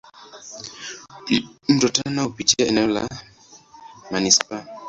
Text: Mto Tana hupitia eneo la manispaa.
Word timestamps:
Mto 1.67 1.89
Tana 1.89 2.23
hupitia 2.23 2.67
eneo 2.67 2.87
la 2.87 3.09
manispaa. 4.11 4.65